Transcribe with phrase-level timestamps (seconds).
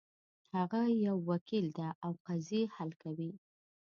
[0.55, 3.31] هغه یو وکیل ده او قضیې حل کوي